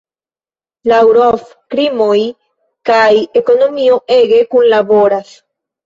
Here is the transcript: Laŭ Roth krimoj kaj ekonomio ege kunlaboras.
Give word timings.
Laŭ 0.91 1.01
Roth 1.17 1.51
krimoj 1.75 2.17
kaj 2.93 3.05
ekonomio 3.45 4.03
ege 4.21 4.45
kunlaboras. 4.55 5.37